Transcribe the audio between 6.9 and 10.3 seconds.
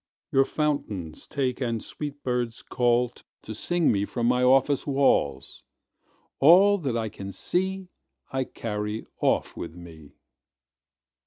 I can seeI carry off with me.